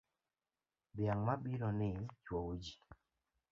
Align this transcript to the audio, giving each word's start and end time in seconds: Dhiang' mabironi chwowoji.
Dhiang' 0.95 1.25
mabironi 1.27 1.89
chwowoji. 2.23 2.73